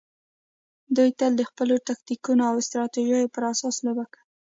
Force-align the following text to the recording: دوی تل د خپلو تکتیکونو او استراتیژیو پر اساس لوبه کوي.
دوی 0.95 1.09
تل 1.19 1.31
د 1.37 1.41
خپلو 1.49 1.75
تکتیکونو 1.89 2.41
او 2.49 2.55
استراتیژیو 2.61 3.31
پر 3.33 3.43
اساس 3.51 3.75
لوبه 3.85 4.05
کوي. 4.11 4.23